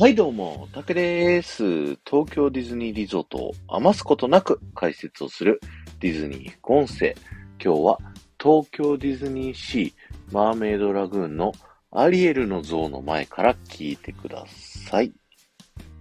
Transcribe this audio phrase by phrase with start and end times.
[0.00, 1.64] はい、どうも、たけです。
[2.04, 5.60] 東京ディズニーリゾートを余すことなく解説をする
[5.98, 7.16] ディズニー副音声。
[7.60, 7.98] 今日は
[8.40, 11.50] 東京ディズニーシーマーメイドラグーンの
[11.90, 15.12] アリエルの像の前から聞いてください。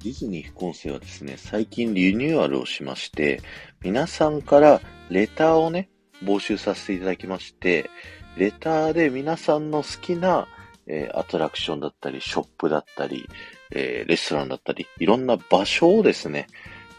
[0.04, 3.41] ディズニー副音声はですね、最近リニューアルをしまして、
[3.82, 4.79] 皆さんから
[5.09, 5.89] レターをね、
[6.23, 7.89] 募集させていただきまして、
[8.38, 10.48] レターで皆さんの好きな、
[10.86, 13.27] えーアトラクションだったり、ショップだったり、
[13.71, 16.48] えーレストランだったり、いろんな場所をですね、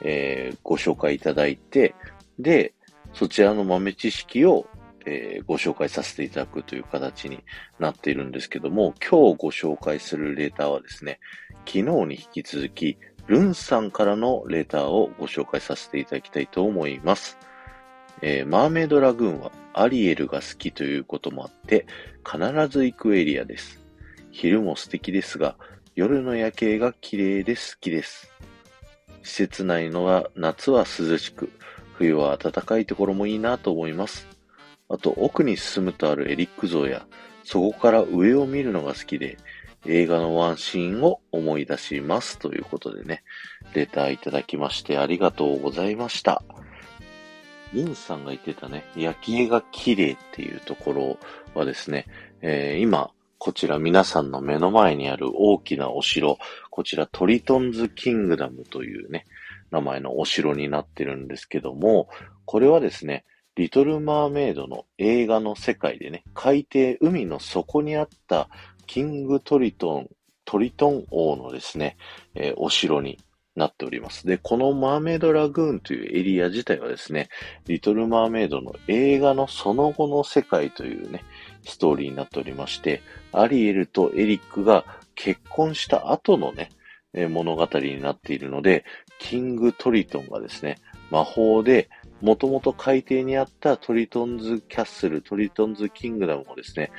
[0.03, 1.95] えーご紹介いただいて、
[2.39, 2.75] で、
[3.15, 4.67] そちらの豆知識を、
[5.07, 7.43] えーご紹介させていただくという形に
[7.79, 11.21] なっているんですけども、今日ご紹介するレーターはですね、
[11.67, 17.39] 昨日に引き続き、ルンさんからのレーターをご紹介させていただきたいと思います。
[18.23, 21.87] えーマーメイドラグーンはアリエルが好きということもあって、
[22.25, 23.85] 必ず行くエリアです。
[24.31, 25.57] 昼も素敵ですが、
[25.99, 28.31] 夜の夜景が綺麗で好きです。
[29.25, 31.51] 施設内のは夏は涼しく、
[31.95, 34.29] 冬は暖かいところもいいなと思います。
[34.89, 37.05] あと奥に進むとあるエリック像や、
[37.43, 39.39] そこから上を見るのが好きで、
[39.87, 43.25] 映画のワンシーンを思い出しますということでね、
[43.75, 46.45] レターいただきましてありがとうございました。
[47.73, 51.19] リンさんが言ってたね、夜景が綺麗っていうところ
[51.57, 52.07] はですね、
[52.41, 56.39] えー今、こちら皆さんの目の前にある大きなお城、
[56.71, 59.27] こちらトリトンズキングダムというね、
[59.71, 62.09] 名前のお城になってるんですけども、
[62.45, 68.49] これはですね、リトル・マーメイドの映画の世界でね、海底、海の底にあった
[68.87, 70.09] キングトリトン、
[70.45, 71.97] トリトン王のですね、
[72.35, 73.19] えーお城に
[73.55, 74.27] なっております。
[74.27, 77.29] で、このマーメイドラグーンというエリア自体はですね、
[77.67, 81.25] リトル・マーメイドの映画のその後の世界というね、
[81.65, 86.71] ストーリーになっておりまして、アリエルとエリックが結婚した後のね、
[87.29, 88.85] 物語になっているので、
[89.19, 90.79] キングトリトンがですね、
[91.11, 91.89] 魔法で、
[92.21, 96.91] もともと海底にあったトリトンズキャッスル、トリトンズキングダムをですね、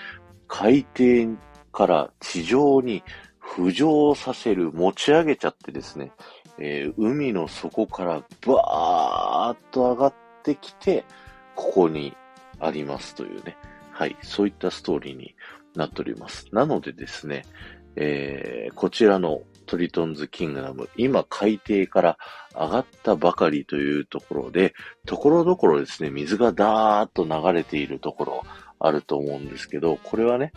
[0.48, 1.38] 海底
[1.72, 3.04] から地上に
[3.42, 6.12] 浮上させる、持ち上げちゃってですね、
[6.58, 10.14] えー海の底からバーッと上がっ
[10.44, 11.06] てきて、
[11.56, 12.14] ここに
[12.60, 13.58] ありますというね、
[14.00, 15.36] はい、そういったストーリーに
[15.76, 16.48] なっております。
[16.54, 17.44] なのでですね、
[17.98, 22.18] えーこちらのトリトンズキングダム、今海底から
[22.54, 24.74] 上がったばかりというところで、
[25.06, 28.44] ところどころですね、水がダーッと流れているところ
[28.80, 30.54] あると思うんですけど、これはね、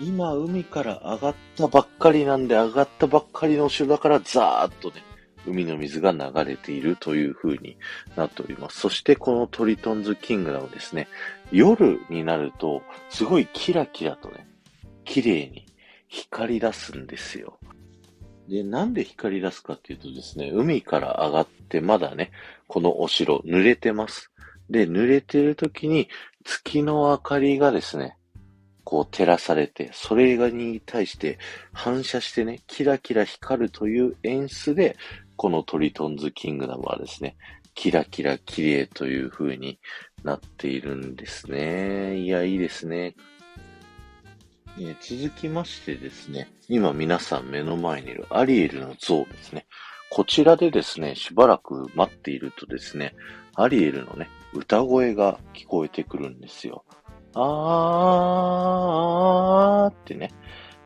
[0.00, 5.02] 今海から上がったばっかりなんで、上がったばっかりのお城だからザーッとね、
[5.48, 7.76] 海の水が流れているという風に
[8.16, 8.80] なっております。
[8.80, 11.08] そしてこのトリトンズキングダムですね、
[11.50, 14.46] 夜になると、すごいキラキラとね、
[15.04, 15.66] 綺麗に
[16.08, 17.58] 光り出すんですよ。
[18.48, 22.30] で、なんで光り出すかっていうとですね、海から上がってまだね、
[22.66, 24.30] このお城濡れてます。
[24.70, 26.08] で、濡れてる時に
[26.44, 28.16] 月の明かりがですね、
[28.84, 31.38] こう照らされて、それに対して
[31.74, 34.96] 反射してね、キラキラ光るという演出で、
[35.38, 37.36] このトリトンズキングダムはですね、
[37.74, 39.78] キラキラ綺麗という風に
[40.24, 42.18] なっているんですね。
[42.18, 43.14] いや、いいですね。
[44.80, 49.66] え続きましてですね、今皆さん目の前にいるアリエルの像ですね。
[50.10, 53.14] こちらでですね、しばらく待っているとですね、
[53.54, 56.84] アリエルのね、歌声が聞こえてくるんですよ。
[57.34, 60.32] あーってね、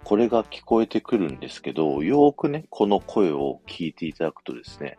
[0.04, 4.98] これが聞こえてくるんですけど、よーくね、この声を聞いていただくとですね、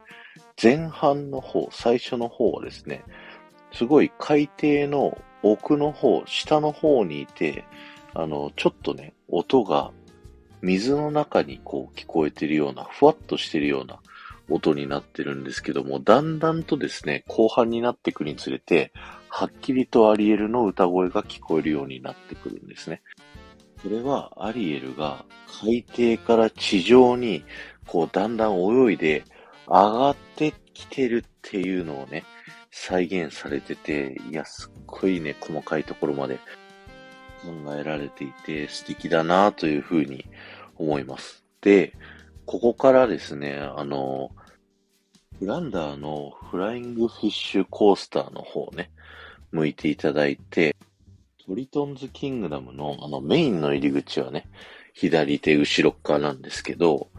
[0.62, 3.04] 前半の方、最初の方はですね、
[3.74, 7.66] すごい海底の奥の方、下の方にいて、
[8.14, 9.92] あの、ちょっとね、音が
[10.62, 14.00] 水の中にこう聞こえてるような、ふわっとしてるような
[14.50, 18.94] 音になってるんですけども、だんだんとですね、後半になっていくにつれて、
[19.28, 23.02] はっきりとアリエルの歌声が聞こえるようになってくるんですね。
[23.84, 25.26] これはアリエルが
[25.62, 27.44] 海底から地上に
[27.86, 29.26] こうだんだん泳いで
[29.68, 32.24] 上がってきてるっていうのをね、
[32.72, 36.38] 再現されてて、いや、すっごいね、細かいところまで
[37.44, 40.26] 考えられていて素敵だなというふうに
[40.78, 41.44] 思います。
[41.62, 41.94] で、
[42.46, 44.32] ここからですね、あの、
[45.40, 48.92] フランダーのフライングフィッシュコースターの方ね、
[49.52, 50.76] 向いていただいて、
[51.46, 54.48] トリトンズキングダムのあのメインの入り口はね、
[54.94, 57.10] 左手後ろっ側なんですけど、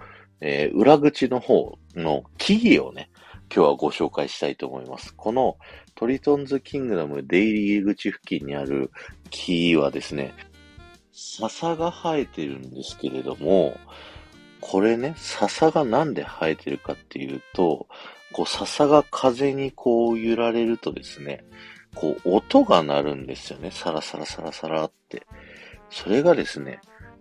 [0.40, 3.10] えー裏口の方の木々をね、
[3.54, 5.14] 今日はご紹介したいと思います。
[5.14, 5.58] この
[5.94, 8.90] トリトンズキングダム出入り口付近にある
[9.28, 10.32] 木はですね、
[11.12, 13.76] 笹が生えてるんですけれども、
[14.62, 17.86] これね、笹がなんで生えてるかっていうと、
[18.32, 21.44] こう笹が風にこう揺られるとですね、
[21.94, 23.70] こう音が鳴るんですよね。
[23.70, 25.26] サラサラサラサラって。
[25.90, 26.80] それがですね、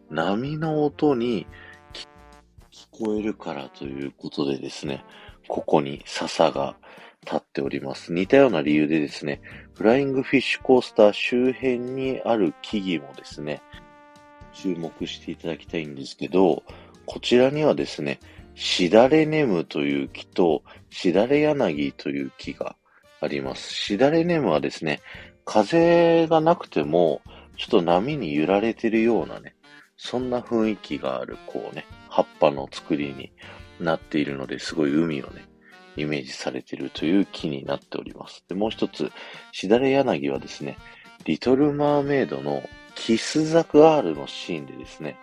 [0.10, 1.48] 波の音に
[2.72, 5.04] 聞こえるからということでですね、
[5.48, 6.76] ここに笹が
[7.24, 8.14] 立っております。
[8.14, 9.42] 似たような理由でですね、
[9.76, 13.62] フライングフィッシュコースター周辺にある木々もですね、
[14.54, 16.64] 注目していただきたいんですけど、
[17.06, 18.20] こちらにはですね、
[18.56, 22.76] しだれネムという木と、しだれ柳という木が
[23.24, 23.74] あります。
[23.74, 25.02] しだれネームはですね、
[25.46, 27.22] 風がなくても、
[27.58, 29.56] ちょっと波に揺られてるようなね、
[29.98, 33.32] そんな雰囲気がある、こうね、葉っぱの作りに
[33.80, 35.46] なっているので、すごい海をね、
[35.96, 38.44] イメージされているという木になっております。
[38.48, 39.12] で、もう一つ、
[39.52, 40.78] しだれ柳はですね、
[41.26, 42.64] リトルマーメイドの
[42.96, 45.18] キスザク R のシーンでですね、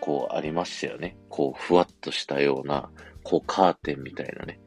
[0.00, 1.16] こうありましたよね。
[1.28, 2.90] こうふわっとしたような、
[3.22, 4.60] こうカーテンみたいなね、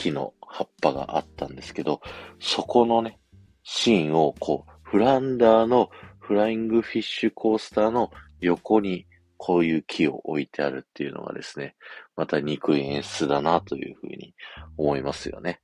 [0.00, 2.00] 木の葉っぱがあったんですけど、
[2.40, 3.20] そこのね、
[3.62, 8.10] シーンをこう、フランダーのフライングフィッシュコースターの
[8.40, 9.06] 横に
[9.36, 11.76] こういう木を置いてあるっていうのがですね、
[12.16, 14.34] また憎い演出だなというふうに
[14.78, 15.60] 思いますよね。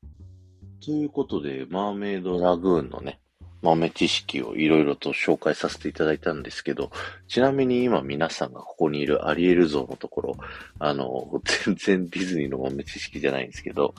[0.84, 3.20] ということで、マーメイドラグーンのね、
[3.62, 6.90] 豆知識をいろいろと紹介させていただいたんですけど、
[7.26, 10.36] ちなみに今皆さんがここにいるアリエル像のところ、
[10.78, 13.94] あの、 全然ディズニーの豆知識じゃないんですけど、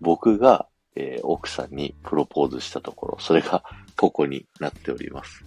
[0.00, 3.62] 僕が、えー、奥さんにプロポーズしたところ、それが
[3.96, 5.44] ここになっております。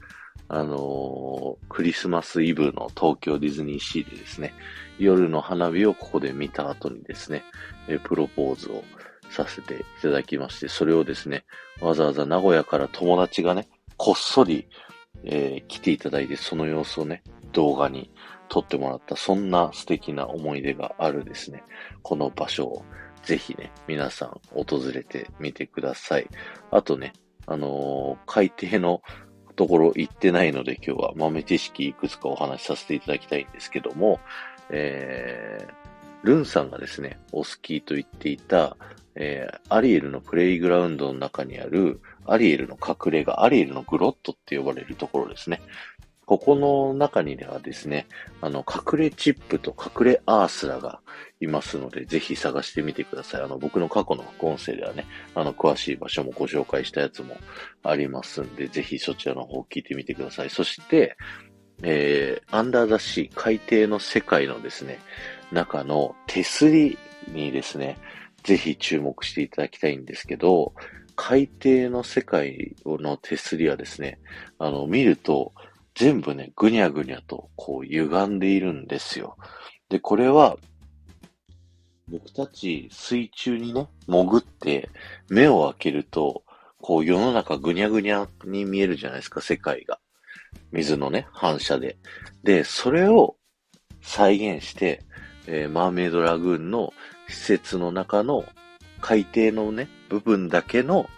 [0.48, 4.54] あのー、クリスマスイブの東京ディズニーシーでですね、
[5.00, 7.44] 夜の花火をここで見た後にですね、
[7.88, 8.84] えー、プロポーズを
[9.32, 11.46] させていただきまして、それをですね、
[11.82, 13.68] わざわざ名古屋から友達がね、
[13.98, 14.68] こっそり、
[15.24, 17.24] えー、来ていただいて、その様子をね、
[17.54, 18.12] 動画に
[18.50, 21.64] 撮ってもらった、そんな素敵な思い出があるですね、
[22.02, 22.86] この場所を
[23.24, 26.28] ぜひね、皆さん訪れてみてください。
[26.72, 27.14] あとね、
[27.48, 29.02] あのー、海底の
[29.56, 34.20] ところ行ってないので今日は豆知識いくつかお話しさせていただきたいんですけども、
[34.70, 38.78] えー、ルンさんがですね、お好きと言っていた、
[39.16, 45.62] えー、アリエルのプレイグラウンドの中にある、アリエルの隠れ家、アリエルのグロットって呼ばれるところですね。
[46.26, 48.08] ここの中にはですね、
[48.40, 51.02] あの、隠れチップと隠れアースラが
[51.42, 53.42] いますので、ぜひ探してみてください。
[53.42, 55.06] あの、僕の過去の副音声ではね、
[55.36, 57.36] あの、詳しい場所もご紹介したやつも
[57.84, 60.50] ありますんで、ぜひそちらの方聞いてみてください。
[60.50, 61.18] そして、
[61.84, 65.00] えー、アンダーザシー、海底の世界のですね、
[65.52, 66.98] 中の手すり
[67.28, 67.98] にですね、
[68.44, 70.74] ぜひ注目していただきたいんですけど、
[71.16, 74.20] 海底の世界の手すりはですね、
[74.58, 75.54] あの、見ると、
[75.96, 79.38] 全部ね、ぐにゃぐにゃと、こう、歪んでいるんですよ。
[79.90, 80.58] で、これは、
[82.08, 84.90] 僕たち水中にね、潜って、
[85.30, 86.44] 目を開けると、
[86.80, 90.00] こう、世の中ぐにゃぐにゃに見えるじゃないですか、世界が。
[90.72, 91.98] 水のね、反射で。
[92.44, 93.36] で、それを
[94.02, 95.04] 再現して、
[95.48, 96.94] えー、マーメイドラグーンの
[97.32, 98.46] 施設の中の
[99.00, 101.10] 海底のね、部分だけの、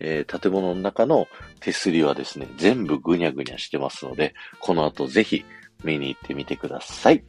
[0.00, 1.28] えー、建物の中の
[1.60, 5.44] 手すりはですね、全部ぐにゃぐにゃしてますので、この後ぜひ
[5.84, 7.22] 見に行ってみてください。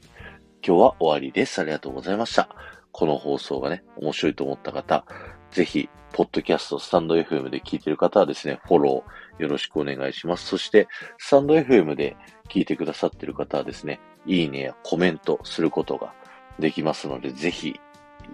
[0.66, 1.62] 今日は終わりです。
[1.62, 2.50] ありがとうございました。
[2.92, 5.06] この放送がね、面白いと思った方、
[5.52, 10.46] ぜひ、ポッドキャスト、スタンド FM で聞いてる方はですね、フォローよろしくお願いします。
[10.48, 12.18] そして、スタンド FM で
[12.50, 16.14] 聞いてくださってる方はですね、いいねやコメントすることが
[16.60, 17.80] できますので、ぜひ、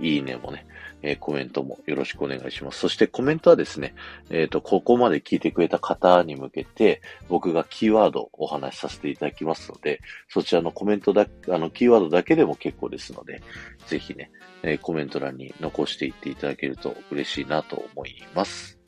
[0.02, 0.66] いいねもね、
[1.02, 2.80] えー、コメントもよろしくお願いします。
[2.80, 3.94] そしてコメントはですね、
[4.30, 13.42] えっ、ー、と、ここまで聞いてくれた方に向けて、僕がキーワードをお話しさせていただきますので、そちらのコメントだ、あの、キーワードだけでも結構ですので、
[13.88, 14.32] ぜひね、
[14.64, 18.80] えー、コメント欄に残していっていただけると嬉しいなと思います。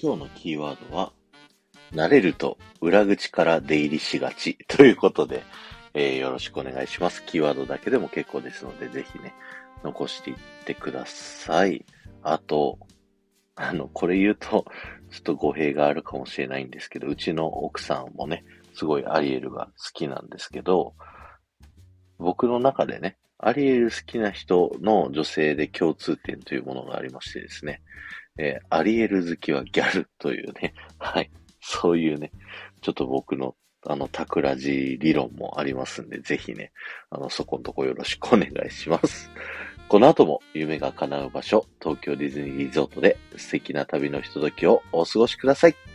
[0.00, 1.12] 今日のキーワードは、
[1.92, 5.42] 慣れると裏口から出入りしがちということで、
[5.94, 7.24] えー、よろしくお願いします。
[7.24, 9.32] キーワードだけでも結構ですので、ぜひね、
[9.84, 11.84] 残していってください。
[12.22, 12.80] あと、
[13.54, 14.64] あの、これ言うと、
[15.12, 20.94] ちょっと語弊があるかもしれないんですけど、うちの奥さんもね、すごいアリエルが好きなんですけど、
[22.18, 27.82] 僕の中でね、アリエル好きな人の女性で共通点というものがありましてですね、
[28.36, 32.32] えー、アリエル好きはギャルというね、はい、そういうね、
[32.80, 33.54] ちょっと僕の
[33.86, 36.72] あの、タクラジ理論もありますんで、ぜひね、
[37.10, 39.30] あの、そこのとこよろしくお願いします。
[39.88, 45.93] この後も夢が叶う場所、東京ディズニーリゾートで素敵な旅のひとときをお過ごしください。